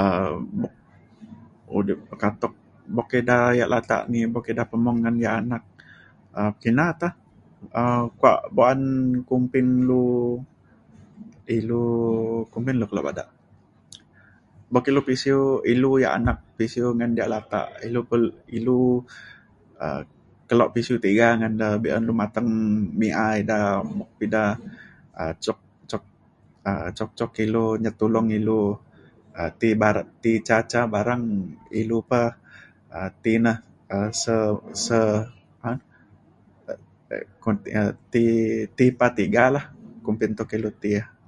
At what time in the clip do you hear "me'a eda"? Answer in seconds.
22.98-23.58